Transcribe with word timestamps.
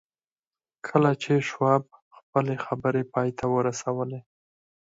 کله 0.87 1.11
چې 1.23 1.33
شواب 1.49 1.83
خپلې 2.17 2.55
خبرې 2.65 3.03
پای 3.13 3.29
ته 3.37 3.45
ورسولې 3.55 4.19